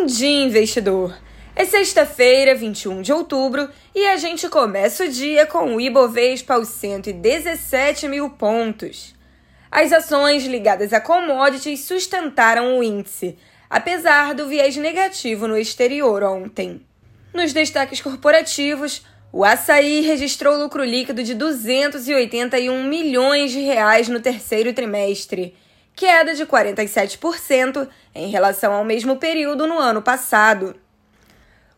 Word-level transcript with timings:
Bom 0.00 0.06
dia, 0.06 0.44
investidor! 0.44 1.14
É 1.54 1.66
sexta-feira, 1.66 2.54
21 2.54 3.02
de 3.02 3.12
outubro, 3.12 3.68
e 3.94 4.06
a 4.06 4.16
gente 4.16 4.48
começa 4.48 5.04
o 5.04 5.08
dia 5.08 5.44
com 5.44 5.76
o 5.76 5.80
Ibovespa 5.80 6.54
aos 6.54 6.68
117 6.68 8.08
mil 8.08 8.30
pontos. 8.30 9.14
As 9.70 9.92
ações 9.92 10.46
ligadas 10.46 10.94
a 10.94 11.02
commodities 11.02 11.80
sustentaram 11.80 12.78
o 12.78 12.82
índice, 12.82 13.36
apesar 13.68 14.32
do 14.32 14.48
viés 14.48 14.74
negativo 14.74 15.46
no 15.46 15.58
exterior 15.58 16.22
ontem. 16.22 16.80
Nos 17.34 17.52
destaques 17.52 18.00
corporativos, 18.00 19.04
o 19.30 19.44
açaí 19.44 20.00
registrou 20.00 20.56
lucro 20.56 20.82
líquido 20.82 21.22
de 21.22 21.34
281 21.34 22.84
milhões 22.84 23.50
de 23.50 23.60
reais 23.60 24.08
no 24.08 24.18
terceiro 24.18 24.72
trimestre, 24.72 25.54
queda 26.00 26.34
de 26.34 26.44
47% 26.46 27.86
em 28.14 28.30
relação 28.30 28.72
ao 28.72 28.82
mesmo 28.82 29.16
período 29.16 29.66
no 29.66 29.78
ano 29.78 30.00
passado. 30.00 30.74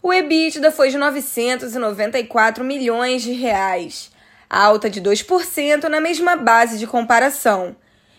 O 0.01 0.13
EBITDA 0.13 0.71
foi 0.71 0.91
de 0.91 0.97
994 0.97 2.63
milhões 2.63 3.23
de 3.23 3.33
reais, 3.33 4.13
alta 4.49 4.89
de 4.89 5.03
2% 5.03 5.89
na 5.89 6.01
mesma 6.01 6.37
base 6.37 6.79
de 6.79 6.87
comparação, 6.87 7.75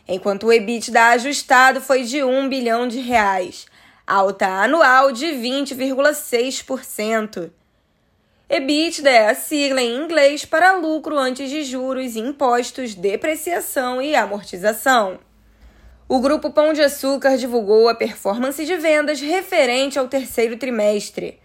enquanto 0.05 0.48
o 0.48 0.52
EBITDA 0.52 1.12
ajustado 1.12 1.80
foi 1.80 2.04
de 2.04 2.22
1 2.22 2.49
bilhão 2.49 2.85
de 2.85 2.99
reais, 2.99 3.66
alta 4.05 4.48
anual 4.48 5.13
de 5.13 5.27
20,6%. 5.27 7.49
EBITDA 8.49 9.10
é 9.10 9.30
a 9.30 9.35
sigla 9.35 9.82
em 9.82 10.04
inglês 10.04 10.44
para 10.44 10.74
lucro 10.74 11.18
antes 11.18 11.49
de 11.49 11.63
juros, 11.63 12.18
impostos, 12.18 12.94
depreciação 12.94 14.02
e 14.02 14.18
amortização. 14.18 15.18
O 16.07 16.20
Grupo 16.20 16.52
Pão 16.52 16.73
de 16.73 16.81
Açúcar 16.81 17.38
divulgou 17.38 17.88
a 17.88 17.95
performance 17.95 18.66
de 18.66 18.75
vendas 18.75 19.21
referente 19.21 19.98
ao 19.98 20.07
terceiro 20.07 20.57
trimestre. 20.57 21.39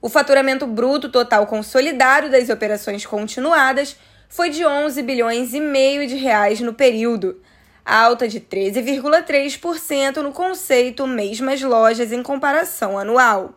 O 0.00 0.08
faturamento 0.08 0.66
bruto 0.66 1.08
total 1.08 1.46
consolidado 1.46 2.28
das 2.28 2.48
operações 2.48 3.06
continuadas 3.06 3.96
foi 4.28 4.50
de 4.50 4.66
11 4.66 5.00
bilhões 5.02 5.54
e 5.54 5.60
meio 5.60 6.04
de 6.08 6.16
reais 6.16 6.60
no 6.60 6.74
período, 6.74 7.40
alta 7.84 8.26
de 8.26 8.40
13,3% 8.40 10.16
no 10.16 10.32
conceito 10.32 11.06
mesmas 11.06 11.62
lojas 11.62 12.10
em 12.10 12.24
comparação 12.24 12.98
anual. 12.98 13.54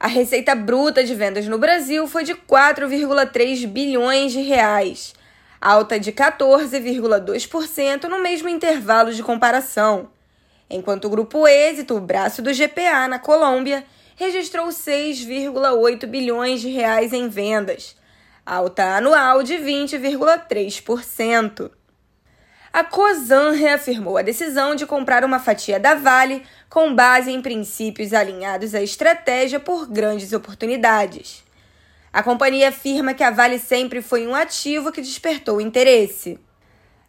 A 0.00 0.08
receita 0.08 0.54
bruta 0.54 1.04
de 1.04 1.14
vendas 1.14 1.46
no 1.46 1.58
Brasil 1.58 2.06
foi 2.06 2.24
de 2.24 2.34
4,3 2.34 3.66
bilhões 3.66 4.32
de 4.32 4.40
reais, 4.40 5.12
alta 5.64 5.98
de 5.98 6.12
14,2% 6.12 8.04
no 8.04 8.20
mesmo 8.20 8.48
intervalo 8.50 9.14
de 9.14 9.22
comparação, 9.22 10.10
enquanto 10.68 11.06
o 11.06 11.10
grupo 11.10 11.48
Êxito, 11.48 11.96
o 11.96 12.00
braço 12.00 12.42
do 12.42 12.52
GPA 12.52 13.08
na 13.08 13.18
Colômbia, 13.18 13.82
registrou 14.14 14.68
6,8 14.68 16.06
bilhões 16.06 16.60
de 16.60 16.68
reais 16.68 17.14
em 17.14 17.28
vendas, 17.28 17.96
alta 18.44 18.96
anual 18.96 19.42
de 19.42 19.54
20,3% 19.54 21.70
a 22.74 22.82
COSAN 22.82 23.52
reafirmou 23.52 24.18
a 24.18 24.22
decisão 24.22 24.74
de 24.74 24.84
comprar 24.84 25.24
uma 25.24 25.38
fatia 25.38 25.78
da 25.78 25.94
Vale 25.94 26.42
com 26.68 26.92
base 26.92 27.30
em 27.30 27.40
princípios 27.40 28.12
alinhados 28.12 28.74
à 28.74 28.82
estratégia 28.82 29.60
por 29.60 29.86
grandes 29.86 30.32
oportunidades. 30.32 31.43
A 32.14 32.22
companhia 32.22 32.68
afirma 32.68 33.12
que 33.12 33.24
a 33.24 33.30
Vale 33.32 33.58
sempre 33.58 34.00
foi 34.00 34.24
um 34.24 34.36
ativo 34.36 34.92
que 34.92 35.02
despertou 35.02 35.60
interesse. 35.60 36.38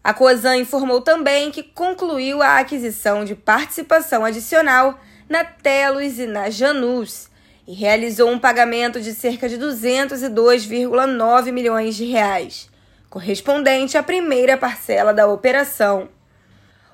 A 0.03 0.15
COSAN 0.15 0.57
informou 0.57 0.99
também 0.99 1.51
que 1.51 1.61
concluiu 1.61 2.41
a 2.41 2.57
aquisição 2.57 3.23
de 3.23 3.35
participação 3.35 4.25
adicional 4.25 4.99
na 5.29 5.43
Telos 5.43 6.17
e 6.17 6.25
na 6.25 6.49
Janus 6.49 7.29
e 7.67 7.75
realizou 7.75 8.31
um 8.31 8.39
pagamento 8.39 8.99
de 8.99 9.13
cerca 9.13 9.47
de 9.47 9.59
202,9 9.59 11.51
milhões 11.51 11.95
de 11.95 12.05
reais 12.05 12.73
correspondente 13.15 13.97
à 13.97 14.03
primeira 14.03 14.57
parcela 14.57 15.13
da 15.13 15.25
operação. 15.25 16.09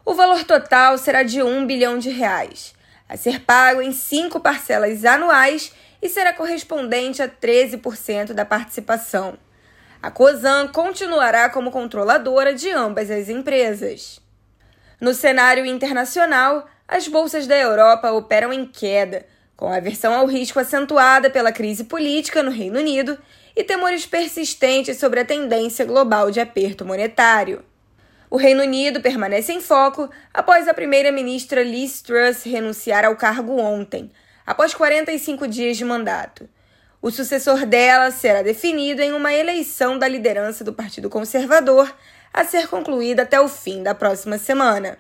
O 0.06 0.14
valor 0.14 0.44
total 0.44 0.96
será 1.00 1.24
de 1.24 1.42
1 1.42 1.66
bilhão 1.66 1.98
de 1.98 2.12
reais, 2.12 2.76
a 3.10 3.18
ser 3.18 3.42
pago 3.42 3.82
em 3.82 3.92
cinco 3.92 4.40
parcelas 4.40 5.04
anuais 5.04 5.74
e 6.02 6.10
será 6.10 6.34
correspondente 6.34 7.22
a 7.22 7.30
13% 7.30 8.34
da 8.34 8.44
participação. 8.44 9.38
A 10.02 10.10
COSAN 10.10 10.68
continuará 10.68 11.50
como 11.50 11.70
controladora 11.70 12.56
de 12.56 12.70
ambas 12.72 13.12
as 13.12 13.30
empresas. 13.30 14.20
No 15.00 15.14
cenário 15.14 15.66
internacional, 15.66 16.68
as 16.88 17.08
bolsas 17.08 17.46
da 17.46 17.56
Europa 17.56 18.12
operam 18.12 18.52
em 18.52 18.66
queda, 18.66 19.26
com 19.56 19.72
aversão 19.72 20.14
ao 20.14 20.26
risco 20.26 20.60
acentuada 20.60 21.30
pela 21.30 21.52
crise 21.52 21.84
política 21.84 22.42
no 22.42 22.50
Reino 22.50 22.80
Unido 22.80 23.18
e 23.56 23.64
temores 23.64 24.06
persistentes 24.06 24.98
sobre 24.98 25.20
a 25.20 25.26
tendência 25.26 25.86
global 25.86 26.32
de 26.32 26.40
aperto 26.40 26.84
monetário. 26.84 27.64
O 28.30 28.38
Reino 28.38 28.64
Unido 28.64 29.02
permanece 29.02 29.52
em 29.54 29.62
foco 29.62 30.10
após 30.34 30.68
a 30.68 30.74
primeira-ministra 30.74 31.62
Liz 31.62 32.02
Truss 32.02 32.44
renunciar 32.44 33.06
ao 33.06 33.16
cargo 33.16 33.60
ontem, 33.60 34.10
após 34.52 34.74
45 34.74 35.48
dias 35.48 35.78
de 35.78 35.86
mandato. 35.86 36.48
O 37.02 37.10
sucessor 37.10 37.66
dela 37.66 38.12
será 38.12 38.42
definido 38.42 39.02
em 39.02 39.14
uma 39.14 39.34
eleição 39.34 39.98
da 39.98 40.10
liderança 40.10 40.62
do 40.62 40.74
Partido 40.74 41.10
Conservador 41.10 41.90
a 42.34 42.44
ser 42.44 42.68
concluída 42.68 43.22
até 43.22 43.40
o 43.40 43.48
fim 43.48 43.82
da 43.82 43.96
próxima 43.96 44.38
semana. 44.38 44.98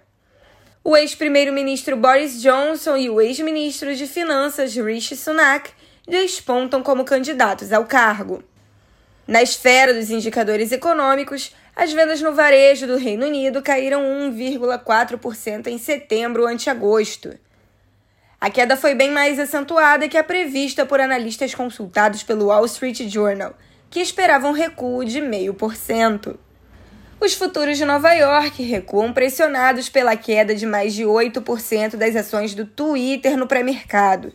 O 0.81 0.95
ex-primeiro-ministro 0.95 1.97
Boris 1.97 2.41
Johnson 2.41 2.95
e 2.95 3.09
o 3.09 3.19
ex-ministro 3.19 3.93
de 3.93 4.07
Finanças 4.07 4.73
Rishi 4.73 5.17
Sunak 5.17 5.71
despontam 6.07 6.81
como 6.81 7.03
candidatos 7.03 7.73
ao 7.73 7.83
cargo. 7.83 8.41
Na 9.27 9.43
esfera 9.43 9.93
dos 9.93 10.09
indicadores 10.09 10.71
econômicos, 10.71 11.53
as 11.75 11.91
vendas 11.91 12.21
no 12.21 12.33
varejo 12.33 12.87
do 12.87 12.95
Reino 12.95 13.25
Unido 13.25 13.61
caíram 13.61 14.01
1,4% 14.01 15.67
em 15.67 15.77
setembro 15.77 16.47
ante 16.47 16.69
agosto. 16.69 17.37
A 18.41 18.49
queda 18.49 18.75
foi 18.75 18.95
bem 18.95 19.11
mais 19.11 19.37
acentuada 19.37 20.09
que 20.09 20.17
a 20.17 20.23
prevista 20.23 20.83
por 20.83 20.99
analistas 20.99 21.53
consultados 21.53 22.23
pelo 22.23 22.47
Wall 22.47 22.65
Street 22.65 23.07
Journal, 23.07 23.53
que 23.87 23.99
esperavam 23.99 24.51
recuo 24.51 25.05
de 25.05 25.21
0,5%. 25.21 26.35
Os 27.19 27.35
futuros 27.35 27.77
de 27.77 27.85
Nova 27.85 28.11
York 28.13 28.63
recuam 28.63 29.13
pressionados 29.13 29.89
pela 29.89 30.15
queda 30.15 30.55
de 30.55 30.65
mais 30.65 30.95
de 30.95 31.03
8% 31.03 31.95
das 31.95 32.15
ações 32.15 32.55
do 32.55 32.65
Twitter 32.65 33.37
no 33.37 33.45
pré-mercado. 33.45 34.33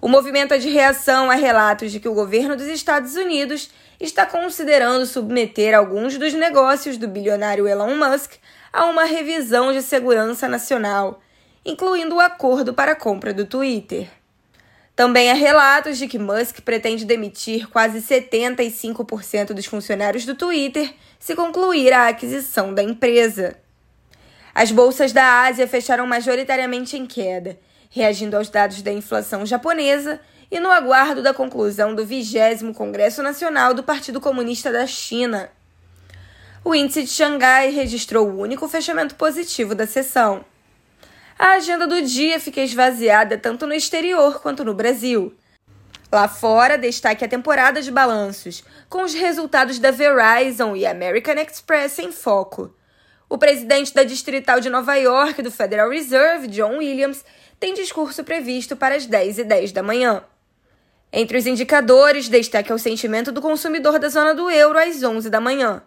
O 0.00 0.06
movimento 0.06 0.54
é 0.54 0.58
de 0.58 0.68
reação 0.68 1.28
a 1.28 1.34
relatos 1.34 1.90
de 1.90 1.98
que 1.98 2.08
o 2.08 2.14
governo 2.14 2.54
dos 2.54 2.68
Estados 2.68 3.16
Unidos 3.16 3.70
está 3.98 4.24
considerando 4.24 5.04
submeter 5.04 5.76
alguns 5.76 6.16
dos 6.16 6.32
negócios 6.32 6.96
do 6.96 7.08
bilionário 7.08 7.66
Elon 7.66 7.96
Musk 7.96 8.34
a 8.72 8.84
uma 8.84 9.04
revisão 9.04 9.72
de 9.72 9.82
segurança 9.82 10.46
nacional, 10.46 11.20
incluindo 11.66 12.14
o 12.14 12.20
acordo 12.20 12.72
para 12.72 12.92
a 12.92 12.96
compra 12.96 13.34
do 13.34 13.44
Twitter. 13.44 14.08
Também 14.94 15.30
há 15.30 15.34
relatos 15.34 15.98
de 15.98 16.08
que 16.08 16.18
Musk 16.18 16.60
pretende 16.60 17.04
demitir 17.04 17.68
quase 17.68 17.98
75% 18.00 19.52
dos 19.52 19.66
funcionários 19.66 20.24
do 20.24 20.34
Twitter 20.34 20.94
se 21.18 21.34
concluir 21.34 21.92
a 21.92 22.08
aquisição 22.08 22.72
da 22.72 22.82
empresa. 22.82 23.58
As 24.54 24.70
bolsas 24.70 25.12
da 25.12 25.42
Ásia 25.42 25.68
fecharam 25.68 26.06
majoritariamente 26.06 26.96
em 26.96 27.04
queda 27.04 27.58
reagindo 27.96 28.36
aos 28.36 28.50
dados 28.50 28.82
da 28.82 28.92
inflação 28.92 29.46
japonesa 29.46 30.20
e 30.50 30.60
no 30.60 30.70
aguardo 30.70 31.22
da 31.22 31.32
conclusão 31.32 31.94
do 31.94 32.04
20 32.04 32.72
Congresso 32.74 33.22
Nacional 33.22 33.72
do 33.72 33.82
Partido 33.82 34.20
Comunista 34.20 34.70
da 34.70 34.86
China. 34.86 35.48
O 36.62 36.74
índice 36.74 37.04
de 37.04 37.08
Xangai 37.08 37.70
registrou 37.70 38.28
o 38.28 38.40
único 38.40 38.68
fechamento 38.68 39.14
positivo 39.14 39.74
da 39.74 39.86
sessão. 39.86 40.44
A 41.38 41.50
agenda 41.56 41.86
do 41.86 42.00
dia 42.00 42.40
fica 42.40 42.62
esvaziada 42.62 43.36
tanto 43.36 43.66
no 43.66 43.74
exterior 43.74 44.40
quanto 44.40 44.64
no 44.64 44.72
Brasil. 44.72 45.34
Lá 46.10 46.28
fora, 46.28 46.78
destaque 46.78 47.24
a 47.24 47.28
temporada 47.28 47.82
de 47.82 47.90
balanços, 47.90 48.64
com 48.88 49.02
os 49.02 49.12
resultados 49.12 49.78
da 49.78 49.90
Verizon 49.90 50.74
e 50.74 50.86
American 50.86 51.34
Express 51.34 51.98
em 51.98 52.10
foco. 52.10 52.74
O 53.28 53.36
presidente 53.36 53.92
da 53.92 54.02
Distrital 54.02 54.60
de 54.60 54.70
Nova 54.70 54.94
York 54.94 55.42
do 55.42 55.50
Federal 55.50 55.90
Reserve, 55.90 56.48
John 56.48 56.78
Williams, 56.78 57.22
tem 57.60 57.74
discurso 57.74 58.24
previsto 58.24 58.74
para 58.74 58.94
as 58.94 59.04
10 59.04 59.40
e 59.40 59.44
10 59.44 59.72
da 59.72 59.82
manhã. 59.82 60.24
Entre 61.12 61.36
os 61.36 61.46
indicadores, 61.46 62.30
destaque 62.30 62.72
o 62.72 62.78
sentimento 62.78 63.30
do 63.30 63.42
consumidor 63.42 63.98
da 63.98 64.08
zona 64.08 64.34
do 64.34 64.50
euro 64.50 64.78
às 64.78 65.02
11 65.02 65.28
da 65.28 65.40
manhã. 65.40 65.82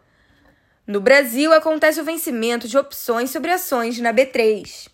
No 0.85 1.01
Brasil, 1.01 1.51
acontece 1.53 1.99
o 1.99 2.03
vencimento 2.03 2.67
de 2.67 2.77
opções 2.77 3.31
sobre 3.31 3.51
ações 3.51 3.99
na 3.99 4.13
B3. 4.13 4.89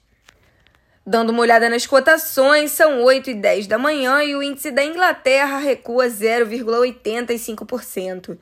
Dando 1.07 1.29
uma 1.29 1.41
olhada 1.41 1.69
nas 1.69 1.85
cotações, 1.85 2.71
são 2.71 3.03
8 3.03 3.29
e 3.29 3.35
10 3.35 3.67
da 3.67 3.77
manhã 3.77 4.23
e 4.23 4.35
o 4.35 4.41
índice 4.41 4.71
da 4.71 4.83
Inglaterra 4.83 5.59
recua 5.59 6.07
0,85%. 6.07 8.35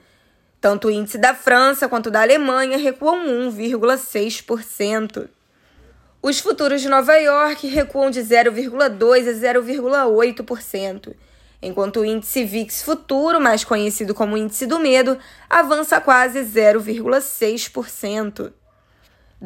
Tanto 0.62 0.88
o 0.88 0.92
índice 0.92 1.18
da 1.18 1.36
França 1.36 1.90
quanto 1.90 2.10
da 2.10 2.22
Alemanha 2.22 2.78
recuam 2.78 3.52
1,6%. 3.52 5.28
Os 6.22 6.40
futuros 6.40 6.82
de 6.82 6.88
Nova 6.88 7.18
York 7.18 7.68
recuam 7.68 8.10
de 8.10 8.22
0,2% 8.22 9.28
a 9.28 9.30
0,8%, 9.60 11.14
enquanto 11.62 12.00
o 12.00 12.06
índice 12.06 12.46
VIX 12.46 12.82
futuro, 12.82 13.42
mais 13.42 13.66
conhecido 13.66 14.16
como 14.16 14.38
índice 14.38 14.66
do 14.66 14.80
medo, 14.80 15.18
avança 15.50 16.00
quase 16.00 16.40
0,6%. 16.40 18.54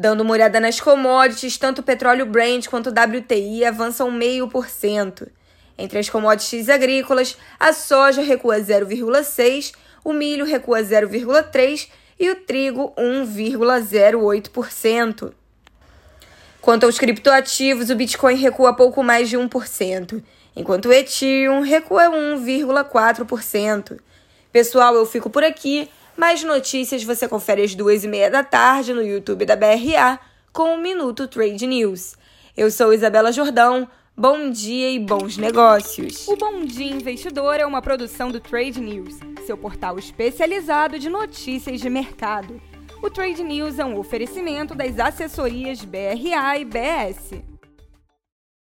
Dando 0.00 0.20
uma 0.20 0.30
olhada 0.30 0.60
nas 0.60 0.78
commodities, 0.78 1.58
tanto 1.58 1.80
o 1.80 1.82
petróleo 1.82 2.24
Brent 2.24 2.68
quanto 2.68 2.86
o 2.86 2.92
WTI 2.92 3.64
avançam 3.64 4.16
0,5%. 4.16 5.26
Entre 5.76 5.98
as 5.98 6.08
commodities 6.08 6.68
agrícolas, 6.68 7.36
a 7.58 7.72
soja 7.72 8.22
recua 8.22 8.60
0,6%, 8.60 9.74
o 10.04 10.12
milho 10.12 10.44
recua 10.44 10.84
0,3% 10.84 11.88
e 12.16 12.30
o 12.30 12.36
trigo 12.36 12.92
1,08%. 12.96 15.32
Quanto 16.62 16.86
aos 16.86 16.96
criptoativos, 16.96 17.90
o 17.90 17.96
Bitcoin 17.96 18.36
recua 18.36 18.74
pouco 18.74 19.02
mais 19.02 19.28
de 19.28 19.36
1%, 19.36 20.22
enquanto 20.54 20.86
o 20.86 20.92
Ethereum 20.92 21.62
recua 21.62 22.04
1,4%. 22.04 23.98
Pessoal, 24.52 24.94
eu 24.94 25.04
fico 25.04 25.28
por 25.28 25.42
aqui. 25.42 25.90
Mais 26.18 26.42
notícias 26.42 27.04
você 27.04 27.28
confere 27.28 27.62
às 27.62 27.76
duas 27.76 28.02
e 28.02 28.08
meia 28.08 28.28
da 28.28 28.42
tarde 28.42 28.92
no 28.92 29.04
YouTube 29.04 29.46
da 29.46 29.54
BRA 29.54 30.18
com 30.52 30.74
o 30.74 30.76
Minuto 30.76 31.28
Trade 31.28 31.64
News. 31.64 32.16
Eu 32.56 32.72
sou 32.72 32.92
Isabela 32.92 33.30
Jordão. 33.30 33.88
Bom 34.16 34.50
dia 34.50 34.90
e 34.90 34.98
bons 34.98 35.36
negócios. 35.36 36.26
O 36.26 36.34
Bom 36.34 36.64
Dia 36.64 36.90
Investidor 36.90 37.60
é 37.60 37.64
uma 37.64 37.80
produção 37.80 38.32
do 38.32 38.40
Trade 38.40 38.80
News, 38.80 39.14
seu 39.46 39.56
portal 39.56 39.96
especializado 39.96 40.98
de 40.98 41.08
notícias 41.08 41.80
de 41.80 41.88
mercado. 41.88 42.60
O 43.00 43.08
Trade 43.08 43.44
News 43.44 43.78
é 43.78 43.84
um 43.84 43.96
oferecimento 43.96 44.74
das 44.74 44.98
assessorias 44.98 45.84
BRA 45.84 46.58
e 46.58 46.64
BS. 46.64 47.44